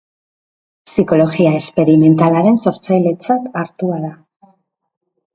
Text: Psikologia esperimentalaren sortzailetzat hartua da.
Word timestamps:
Psikologia 0.91 1.51
esperimentalaren 1.57 2.57
sortzailetzat 2.63 3.45
hartua 3.61 3.99
da. 4.07 4.11